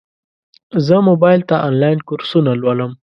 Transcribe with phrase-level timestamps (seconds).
[0.85, 2.91] زه موبایل ته انلاین کورسونه لولم.